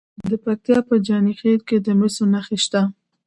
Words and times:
د 0.29 0.31
پکتیا 0.43 0.79
په 0.89 0.95
جاني 1.05 1.33
خیل 1.41 1.59
کې 1.69 1.77
د 1.85 1.87
مسو 1.99 2.23
نښې 2.33 2.57
شته. 2.63 2.81